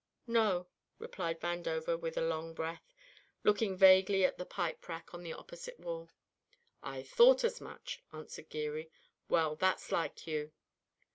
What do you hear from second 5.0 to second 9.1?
on the opposite wall. "I thought as much," answered Geary.